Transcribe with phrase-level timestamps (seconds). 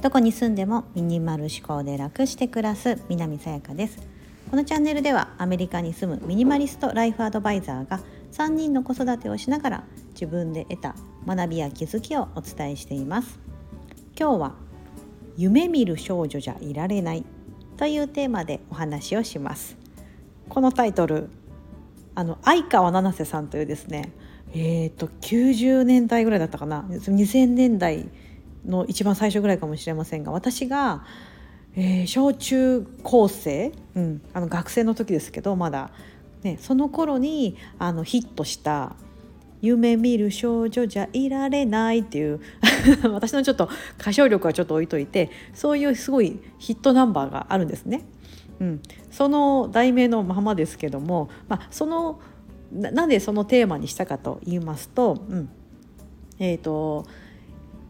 [0.00, 3.98] どこに住んでもミニマル思考で楽して暮らす南さやかです。
[4.50, 8.00] このチャンネルではアメリカに住むミニマリストライフアドバイザーが
[8.32, 10.94] 3人の子育てをしながら自分で得た
[11.26, 13.38] 学びや気づきをお伝えしています。
[14.18, 14.54] 今日は
[15.36, 17.24] 夢見る少女じゃいられない
[17.76, 19.76] というテーマでお話をします。
[20.48, 21.28] このタイトル
[22.14, 24.10] あの相川七瀬さんというですね
[24.54, 26.86] えーと、90年代ぐらいだったかな。
[26.88, 28.08] 2000年代
[28.68, 31.04] の一番最初ぐらいかもしれませんが私が、
[31.74, 35.90] えー、小中高生、うん、あの学生の時ですけどまだ、
[36.42, 38.96] ね、その頃にあのヒットした
[39.60, 42.40] 「夢見る少女じゃいられない」っていう
[43.12, 43.68] 私のちょっと
[43.98, 48.02] 歌唱力はちょっと置いといてそういうすごいヒットナンバーがあるんですね。
[48.60, 52.18] うん、その題名のままですけども、まあ、その
[52.72, 55.48] なんでそのテーマにしたかと言いますと,、うん。
[56.38, 57.06] えーと、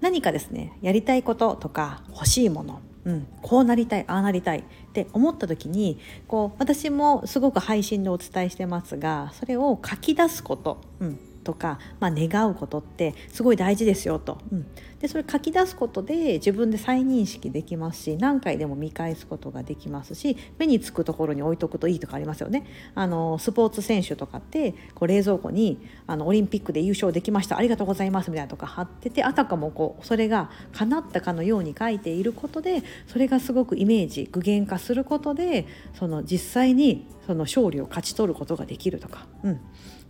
[0.01, 4.63] 何かですねやりたいこととか欲しいもの、うん、こうなりたいああなりたいっ
[4.93, 11.19] て思った時にこう私もすごく配信でお伝えしてますがそれを書き出すこと、うん、
[11.49, 14.67] とか、まあ、願うことってすごい大事ですよと、うん、
[15.01, 22.67] でそれ書き出すことで自分で再認識できますし何回でも見返すことができますし目につくところに置いとくといいとかありますよね。
[22.95, 39.27] あのスポーツ選手とかってこう冷蔵庫にあのオリンピックで優勝できましたありがとうございますみたいなとか貼っててあたかもこうそれが叶ったかのように書いていることでそれがすごくイメージ具現化することでその実際にその勝利を勝ち取ることができるとか。
[39.43, 39.61] うん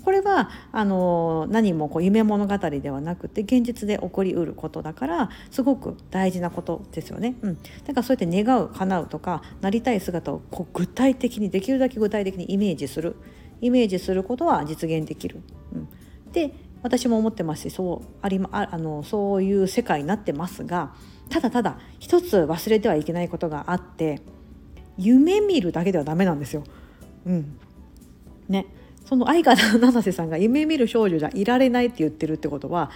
[0.09, 7.37] これはあの何もこう夢物語ではなくて現実で起こりうることだからすごく大事なことですよね。
[7.43, 13.17] うん、だからそうやって願う叶うとかなりたい姿をこう具体的にできるだけ具体的にイメージする
[13.61, 15.43] イメージすることは実現できる。
[15.75, 15.89] うん、
[16.33, 20.95] で私も思ってますしそうありああのそういう世界になってますが
[21.29, 24.23] ただただ一つ忘れてはいけないことがあって
[24.97, 26.65] 夢見るだけではダメなんですよ。
[27.27, 27.59] うん、
[28.49, 28.65] ね
[29.09, 32.91] その相川七瀬さんが夢見る少女じゃいられないって言ってるってことは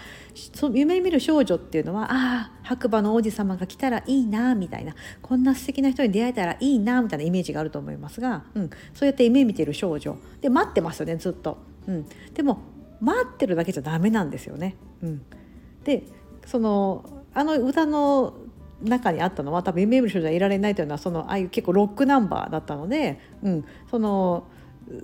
[0.55, 11.57] その夢見る少女っていうのはああ白馬の王子様が来たらいいなみたいなこんな素敵な人に出会えたらいいなみたいなイメージがあると思いますが、うん、そうやって夢見てる少女で待ってますよねずっと。
[11.87, 12.59] うん、でも
[13.01, 14.77] 待ってるだけじゃダメなんですよね。
[15.03, 15.23] うん、
[15.85, 16.03] で
[16.45, 18.35] そのあの歌の
[18.83, 24.45] 中にあったのは多分夢見る少女じゃいられないというのはそのああいう結構ロックナンバーだったので、うん、その。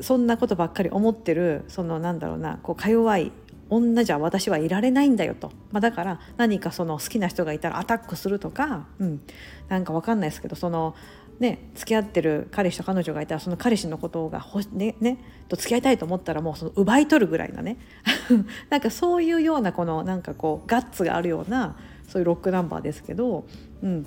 [0.01, 3.33] そんなことばっかり思ってるそのなんだろうなこうか弱い
[3.71, 9.21] 女じゃ私はいられないんだよと、まあ、だから何かその好きな人がいたらアタックするとか、うん、
[9.69, 10.95] なんか分かんないですけどその
[11.39, 15.19] ね付き合ってる彼氏と彼女がいたらその彼氏のことがほねね
[15.49, 17.77] と付き合いたいと思ったらもうその奪い取るぐらいなね。
[18.71, 21.77] なんかそういうようなこのなんかこうガッツがあるような
[22.09, 23.45] そういうロックナンバーですけど、
[23.83, 24.07] うん、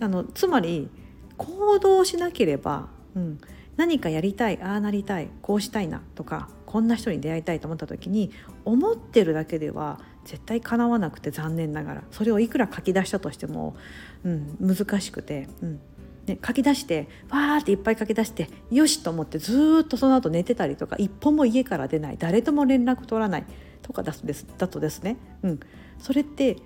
[0.00, 0.88] あのつまり
[1.36, 3.38] 行動しなければ、うん、
[3.76, 8.30] 何かやりたいああなりたいこうしたいなとかこんな人に出会いたいと思った時に
[8.64, 12.02] 思ってるだけでは絶対叶わなくて残念ながら。
[12.10, 13.76] それをいくら書き出したとしても、
[14.24, 15.80] うん、難しくて、うん。
[16.26, 23.44] ね、書き出してわーっていっぱい書き出してよしと思ってずっとその後寝てたりとか一歩も家から出ない誰とも連絡取らない
[23.82, 24.14] とかだ
[24.56, 25.60] だとですね、うん、
[25.98, 26.58] それって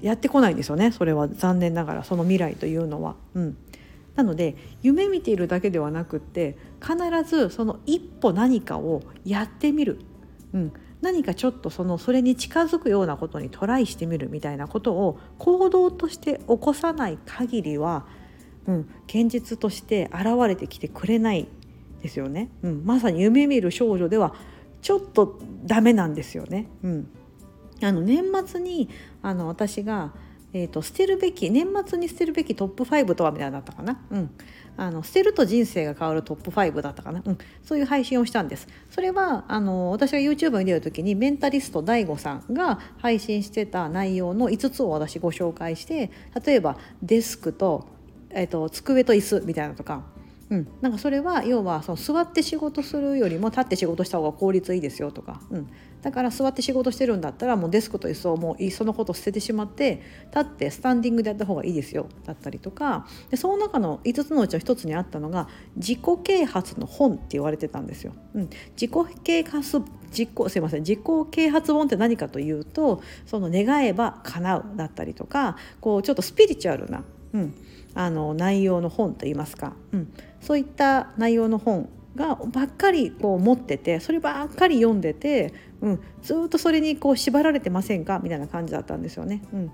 [0.00, 1.28] やってこないんですよねそれは。
[1.28, 3.16] 残念ながらその未来というのは。
[3.34, 3.56] うん。
[4.14, 6.96] なので夢見ているだけではなくって必
[7.28, 10.00] ずその一歩何かをやってみる、
[10.52, 18.06] うん、何かちょっとそのそれに近づくようなことにトライしてみるみたいなことを行動として起こさない限りは、
[18.66, 21.48] うん、現実として現れてきてくれない
[22.02, 24.34] ですよね、うん、まさに夢見る少女では
[24.82, 26.68] ちょっとダメなんですよね。
[26.82, 27.08] うん、
[27.80, 28.88] あの年末に
[29.22, 30.12] あの私が
[30.54, 34.30] えーと、捨てるべき年末に捨てるべきトップ5とはみたいなだったかな、うん、
[34.76, 38.68] あの捨てると人生が変わるトップ5だったかな、うん、そういう配信をしたんです。
[38.90, 46.10] それはあの私が YouTube に出る時にメンタリスト DAIGO さんが配信してた内容の5つを私ご紹介して
[46.44, 47.86] 例えばデスクと,、
[48.30, 50.04] えーと机と椅子みたいなとか
[50.52, 55.70] うん、なんかそれは要はその座って仕事するよりも立って仕事した方が効率いいですよとか、うん、
[56.02, 63.06] だから座って仕事してるんだったらもうデスクと椅子をもういっそのこと捨ててしまって立ってスタンディングでやった方がいいですよだったりとか。
[63.30, 68.12] でその中の5つのうちの1つにあったのが自己啓発の本って言われてたんですよ。
[68.34, 68.90] うん、自己
[69.24, 70.80] 啓発自己すいません。
[70.80, 71.00] 自己
[71.30, 77.54] 啓発本って何かというとその願えば叶うだったりとかこうちょっとスピリチュアルな、うん、
[77.94, 88.20] あの内容の本といいますか、うん、そういった内容の本がばっかりこう持っててそればっかり読んでて、うん、ずっとそれにこう縛られてませんか？
[88.22, 89.42] みたいな感じだったんですよね。
[89.52, 89.70] うん。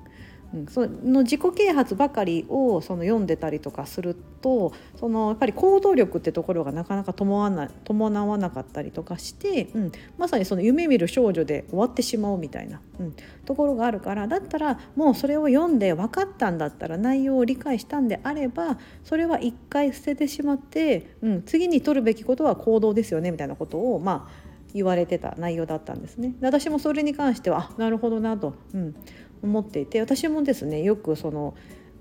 [0.68, 13.14] その自己啓発ばかりをその読んでたりとかするとそのやっぱり行動力ってところがなかなか伴わな伴わなかったりとかして、うん、まさにその夢見る少女で終わってしまうみたいな、うん、
[13.44, 26.34] ところがあるからだったらもうそれを読んで分かったんだったら内容を理解したんであればそれは一回捨ててしまって、うん、次に取るべきことは行動ですよねみたいなことをまあ言われてた内容だったんですね。
[26.40, 28.94] 私もそれに関してはなるほどなと、うん、
[29.42, 31.54] 思っていて私もですねよくその、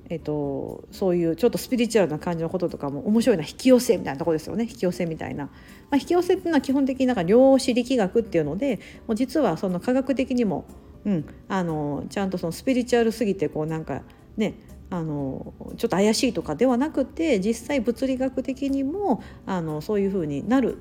[0.09, 4.63] えっと、そういうちょっとスピリチュアルな感じのこととかも面白いな引き寄せみたいなとこですよね。
[4.63, 5.51] 引き寄せみたいな、ま
[5.91, 10.65] あ、引き寄せっていうのは基本的になんか量子力学っていうのでもう実はその科学的にも、
[11.05, 14.01] うん、あのちゃんとそのスピリチュアルすぎてこうなんか
[14.35, 14.55] ね
[14.89, 20.77] あのちょっと怪しいとかではなくて実際物理学的にもあのそういうふうになる、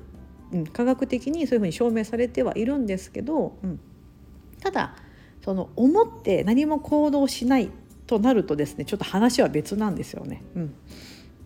[0.53, 3.79] うん、科学的にそういうふうに証明されてはいるんですけど、うん、
[4.61, 4.95] ただ
[5.47, 7.69] その思って何も行動しない
[8.05, 10.43] となるとですねちょっと話は別なんですよね。
[10.57, 10.73] うん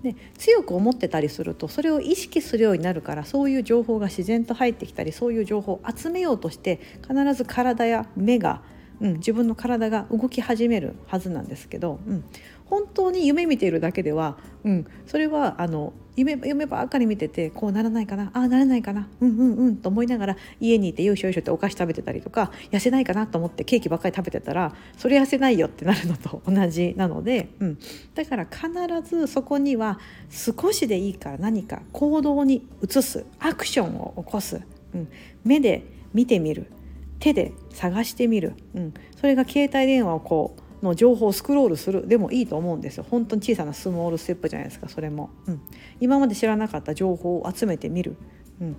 [0.01, 8.63] で強く思ってたりするとそれを意識するようになるからそういう情報が自然と入ってきたりそういう情報を集めようとして必ず体や目が、
[8.99, 12.23] うん、自分の体が動き始めるはずなんですけど、うん、
[12.71, 27.79] 本当に夢見ているだけでは、うん、それはあの夢夢ばっかり見ててこうならないかなああならないかなうんうんうんと思いながら家にいてよいしょよいしょってお菓子食べてたりとか痩せないかなと思ってケーキばっかり食べてたらそれ痩せないよってなるのと同じなので、うん、
[28.15, 28.69] だから必
[29.03, 34.61] ずそこには少しでいいから何か行動に移すアクションを起こす、
[34.95, 35.09] うん、
[35.43, 35.83] 目で
[36.13, 36.71] 見てみる
[37.19, 42.07] 手で探してみる、うん、それが携帯電話をこうの情報をスクロールする。
[42.07, 43.05] でもいいと思うんですよ。
[43.09, 44.89] 本当に小さなスモールステップじゃないですか。
[44.89, 45.61] それも、うん、
[45.99, 48.15] 今まで知らなかった情報を集めてみる、
[48.59, 48.75] うん、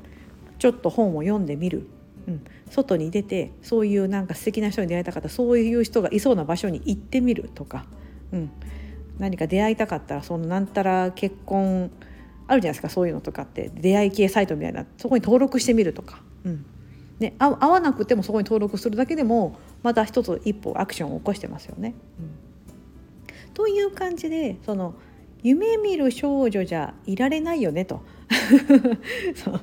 [0.59, 1.87] ちょっと本を読んでみる、
[2.27, 5.29] うん、外に出てそういうなんか素敵な人に出会いたかった。
[5.29, 7.87] そういう人がいそうな場所に行ってみるとか、
[8.33, 8.51] うん、
[9.19, 11.91] 何か出会いたかったらそのなんたら結婚
[12.49, 12.89] あるじゃないですか。
[12.89, 13.71] そういうのとかって。
[13.75, 14.85] 出会い系サイトみたいな。
[14.99, 16.67] そこに登録してみるとか、うん、
[17.23, 21.95] ね、合わなくてもそこに登録するだけでもまた一つ一歩アクションを起こしてますよね。
[22.21, 22.23] う
[23.51, 24.95] ん、という感じでその
[25.43, 28.03] 夢見る少女じゃいられないよねと。
[29.35, 29.61] そう。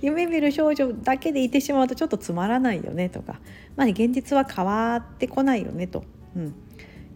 [0.00, 3.40] 夢見る少女だけでいてしまうとちょっとつまらないよねとか、
[3.76, 6.04] まあ、現実は変わってこないよねと、
[6.34, 6.54] うん、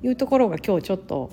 [0.03, 1.31] いうところが今日ちょっと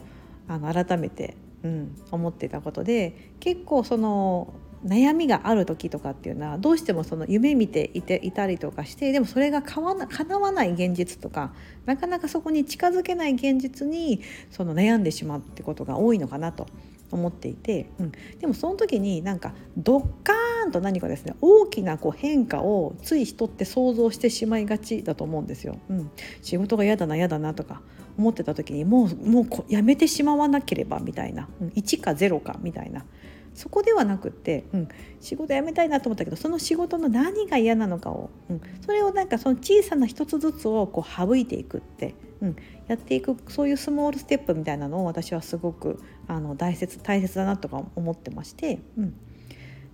[0.47, 4.53] あの改めて、うん、思ってたことで結構その
[4.85, 11.53] 悩みがある時とかっていうのはどうしてもその夢見ていていたりとかしてでもそれがかな叶わない現実とか
[11.85, 16.67] なかなかそこに近づけない現実にその悩んでしまうってことが多いのかなと。
[17.11, 25.77] 思っていて、うん、でもその時になんかドッカーンと何かですね大きなこう変化をつい人って想像してしまいがちだと思うんですよ。
[25.89, 26.11] うん、
[26.41, 27.81] 仕事が嫌だな嫌だなとか
[28.17, 33.05] 思ってた時にもうもうやめてしまわなければみたいな、うん、1か0かみたいな。
[33.53, 34.87] そこではなくって、うん、
[35.19, 42.55] 仕事辞めたいなと思ったけどその仕事の何が嫌なのかを、うん、それをなんかその小さな一つずつをこう省いていくって、うん、
[42.87, 49.13] やっていくそういうスモールステップみたいなのを私はすごくあの大切大切だなとか思ってまして、うん、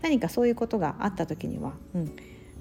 [0.02, 2.16] 何かそういうことがあった時には、うん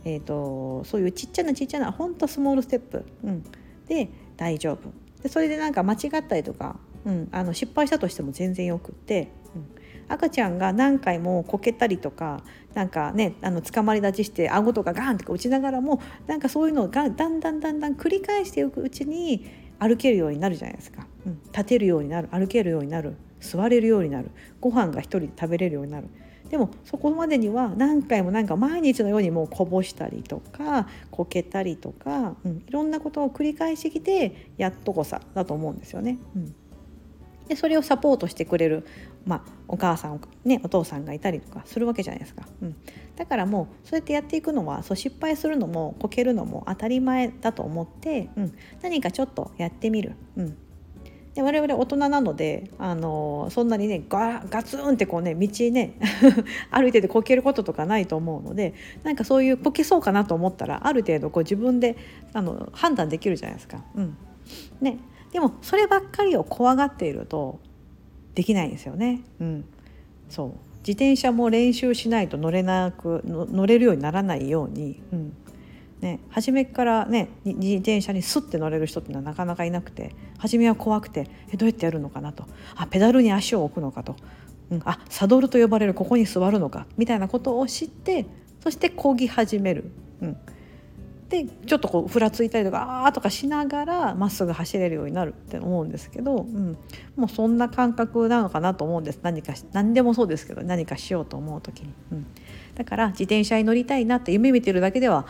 [0.06, 3.44] えーと、そういうちっちゃなちっちゃなほんとスモールステップ、うん、
[3.88, 4.92] で大丈夫。
[5.20, 9.32] でそれでなんか間違ったりとか、うん、あの失敗したとしても全然よくって、
[10.08, 12.42] 赤ちゃんが何回もこけたりとか
[12.74, 19.46] なんかねあの捕まり立ちして顎とかガーンとか打ちながらもなんかそういうのがだんだんだんだん繰り返していくうちに
[19.78, 22.28] 歩けるようになるじゃないですか、うん、立てるようになる。
[22.30, 23.16] 歩けるようになる。
[23.40, 24.30] 座れるようになる。
[24.60, 26.08] ご飯が一人で食べれるようになる。
[26.48, 36.18] でもそこまでには何回もなんか毎日のようにもうこぼしたりとかこけたりとか、うん、いろんなことを繰り返してきてやっとこさだと思うんですよね。
[36.36, 36.54] うん。
[37.48, 38.86] でそれをサポートしてくれる、
[39.26, 42.76] まあ、お母さん、ね、お父さんがいたりとかするわけじゃないですか、うん、
[43.16, 50.14] だからもうそうやってやっていくのはそう失敗するのもこけるのも当たり前だと思って、うん、何かちょっとやってみる。
[50.36, 50.56] うん。
[51.34, 55.98] で我々大人なので、あのそんなにねガガツンってこうね道ね
[56.72, 61.98] 歩いててこけることとかないと思うのでなんかそういうこけそうかなと思ったらある程度こう自分で
[62.32, 63.84] あの判断できるじゃないですか。
[63.94, 64.16] うん。
[64.80, 64.98] ね、
[65.30, 67.60] でもそればっかりを怖がっていると
[68.36, 69.22] できないんですよね。
[69.40, 69.64] うん、
[70.28, 70.50] そう。
[70.80, 75.32] 自転車も練習しないと乗れなく乗れるようにならないように、うん。
[76.00, 82.44] ね、初めからね自転車にスッて乗れる人っていうのはなかなかいなくて初めは怖くてえどうやってやるのかなと。
[82.76, 84.14] あペダルに足を置くのかと。
[84.70, 88.26] うん、あサドルと呼ばれるここに座るのかみたいなことを知って
[88.62, 89.90] そして漕ぎ始める。
[90.20, 90.36] うん。
[91.28, 96.76] でちょっとこうふらついたりとかあーとかしながらまっすぐ走れるようになるって思うんですけど、うん、
[97.16, 99.18] もうそんな感覚なのかなと思うんです。
[99.22, 102.26] 何か何でもそうですけど何かしようと思う時に、うん、
[102.76, 105.26] だから自転車に乗りたいなって夢見てるだけでは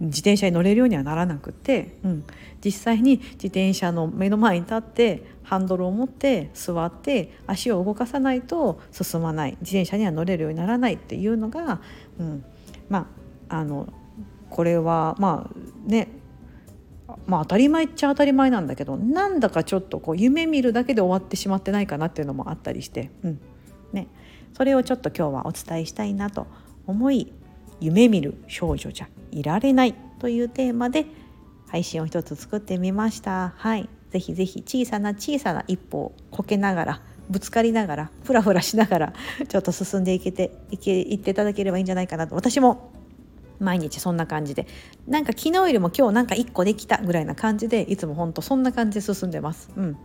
[0.00, 2.24] 自転車に乗れるようにはならなくて、うん、
[2.64, 9.58] 実際に自転車の目の前に立ってハンドルを持って座って足を動かさないと進まない。
[9.60, 11.80] 自転車には乗れるようにならないっていうのが、
[12.18, 12.44] うん、
[12.88, 13.06] ま
[13.50, 13.92] ああの
[14.54, 16.06] これはまあね
[17.26, 23.40] まあ当たり前っちゃ当たり前なんだけどなんだかちょっとこう夢見るだけで終わってしまってないかなっていうのもあったりして、うん。
[23.92, 24.06] ね、
[24.56, 26.46] それをちょっと今日はお伝えしたいなと
[26.86, 27.32] 思い
[27.80, 31.06] 夢見る少女じゃいられないというテーマで
[31.68, 33.54] 配信を一つ作ってみました。
[33.56, 39.12] はい、ぜひぜひ小さな小さな一歩をこけながらぶつかりながらふらふらしながら
[39.48, 42.36] ちょっと進んでいけていけいっていただければいいんじゃないかなと。
[42.36, 42.92] 私も
[43.60, 44.66] 毎日そんな感じで。
[45.06, 49.70] なんか昨日よりも今日なんか1個できたぐらいな感じでいつもほんとそんな感じで進んでます。
[49.76, 49.96] うん、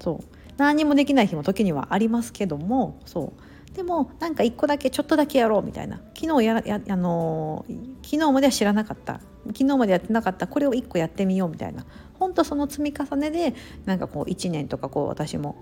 [0.00, 0.36] そう。
[0.56, 3.76] 何もできない日も時にはありますけどもそう。
[3.76, 6.00] でもなんか1個だけちょっとだけやろうみたいな。
[6.14, 9.20] 昨日ややあのー、昨日までは知らなかった。
[9.48, 10.46] 昨日までやってなかった。
[10.46, 11.84] これを1個やってみようみたいな。
[12.14, 15.56] 本当その積み重ねでなんかこう1年とかこう私も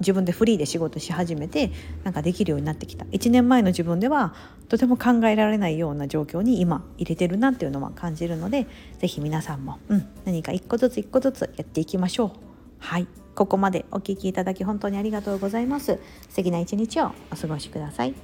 [0.00, 1.70] 自分でフリーで仕事し始めて
[2.04, 4.34] なんかできるようになってきた1年前の自分では
[4.68, 8.66] とても考えられないような状況に今入れてるなっていうのは感じるので
[8.98, 12.30] 是非皆さんも、うん、何か一個ずつ一個ずつやっていきましょう。
[12.78, 15.98] はいここまでお聴きいただき本当にありがとうございます。
[16.28, 18.14] 素敵な一日をお過ごしください。